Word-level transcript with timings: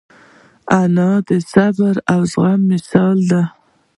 انا 0.81 1.09
د 1.27 1.29
صبر 1.51 1.95
او 2.13 2.19
زغم 2.31 2.61
مثال 2.71 3.17
ده 3.31 3.43